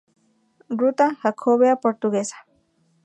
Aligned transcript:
Ruta 0.79 1.15
Jacobea 1.21 1.75
Portuguesa 1.79 2.37